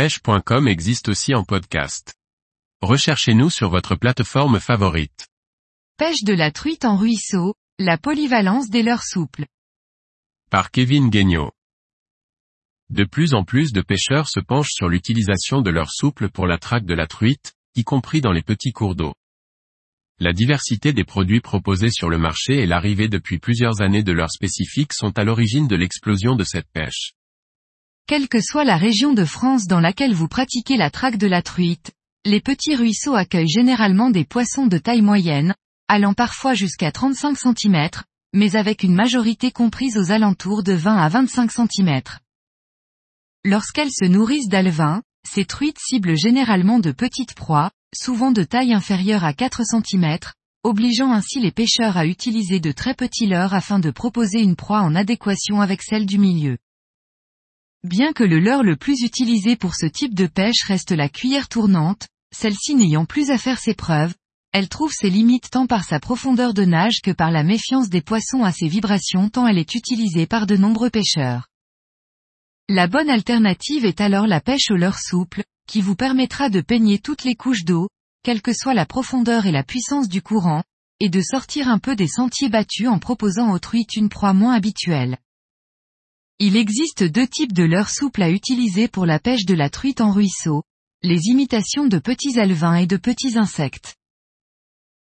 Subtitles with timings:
[0.00, 2.14] pêche.com existe aussi en podcast.
[2.80, 5.28] Recherchez-nous sur votre plateforme favorite.
[5.98, 9.44] Pêche de la truite en ruisseau, la polyvalence des leurres souples.
[10.50, 11.52] Par Kevin Guignot.
[12.88, 16.56] De plus en plus de pêcheurs se penchent sur l'utilisation de leurres souples pour la
[16.56, 19.12] traque de la truite, y compris dans les petits cours d'eau.
[20.18, 24.32] La diversité des produits proposés sur le marché et l'arrivée depuis plusieurs années de leurres
[24.32, 27.12] spécifiques sont à l'origine de l'explosion de cette pêche.
[28.06, 31.42] Quelle que soit la région de France dans laquelle vous pratiquez la traque de la
[31.42, 31.92] truite,
[32.24, 35.54] les petits ruisseaux accueillent généralement des poissons de taille moyenne,
[35.88, 37.88] allant parfois jusqu'à 35 cm,
[38.32, 42.00] mais avec une majorité comprise aux alentours de 20 à 25 cm.
[43.44, 49.24] Lorsqu'elles se nourrissent d'alevins, ces truites ciblent généralement de petites proies, souvent de taille inférieure
[49.24, 50.18] à 4 cm,
[50.62, 54.82] obligeant ainsi les pêcheurs à utiliser de très petits leurres afin de proposer une proie
[54.82, 56.58] en adéquation avec celle du milieu.
[57.82, 61.48] Bien que le leurre le plus utilisé pour ce type de pêche reste la cuillère
[61.48, 64.12] tournante, celle-ci n'ayant plus à faire ses preuves,
[64.52, 68.02] elle trouve ses limites tant par sa profondeur de nage que par la méfiance des
[68.02, 71.48] poissons à ses vibrations tant elle est utilisée par de nombreux pêcheurs.
[72.68, 76.98] La bonne alternative est alors la pêche au leurre souple, qui vous permettra de peigner
[76.98, 77.88] toutes les couches d'eau,
[78.22, 80.62] quelle que soit la profondeur et la puissance du courant,
[81.00, 84.52] et de sortir un peu des sentiers battus en proposant aux truites une proie moins
[84.52, 85.16] habituelle.
[86.42, 90.00] Il existe deux types de leurres souples à utiliser pour la pêche de la truite
[90.00, 90.62] en ruisseau,
[91.02, 93.96] les imitations de petits alevins et de petits insectes.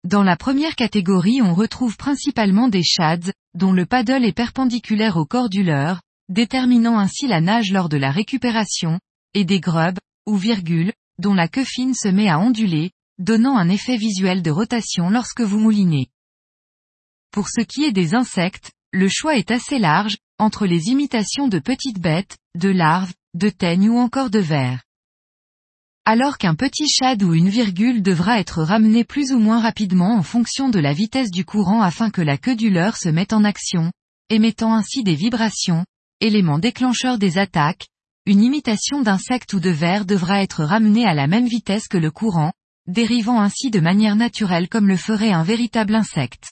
[0.02, 5.24] Dans la première catégorie on retrouve principalement des shads, dont le paddle est perpendiculaire au
[5.24, 8.98] corps du leurre, déterminant ainsi la nage lors de la récupération,
[9.32, 13.68] et des grubs, ou virgules, dont la queue fine se met à onduler, donnant un
[13.68, 16.08] effet visuel de rotation lorsque vous moulinez.
[17.30, 21.58] Pour ce qui est des insectes, le choix est assez large, entre les imitations de
[21.58, 24.82] petites bêtes, de larves, de teignes ou encore de vers.
[26.04, 30.22] Alors qu'un petit shad ou une virgule devra être ramené plus ou moins rapidement en
[30.22, 33.44] fonction de la vitesse du courant afin que la queue du leurre se mette en
[33.44, 33.92] action,
[34.30, 35.84] émettant ainsi des vibrations,
[36.20, 37.86] élément déclencheur des attaques,
[38.26, 42.10] une imitation d'insecte ou de ver devra être ramenée à la même vitesse que le
[42.10, 42.52] courant,
[42.86, 46.50] dérivant ainsi de manière naturelle comme le ferait un véritable insecte.